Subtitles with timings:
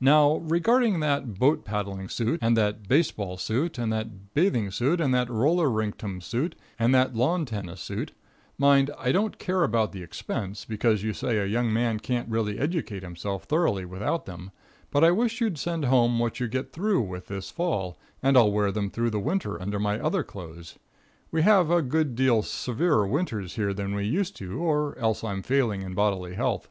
[0.00, 5.12] Now, regarding that boat paddling suit, and that baseball suit, and that bathing suit, and
[5.12, 8.12] that roller rinktum suit, and that lawn tennis suit,
[8.56, 12.58] mind, I don't care about the expense, because you say a young man can't really
[12.58, 14.52] educate himself thoroughly without them,
[14.90, 18.50] but I wish you'd send home what you get through with this fall, and I'll
[18.50, 20.78] wear them through the winter under my other clothes.
[21.30, 25.42] We have a good deal severer winters here than we used to, or else I'm
[25.42, 26.70] failing in bodily health.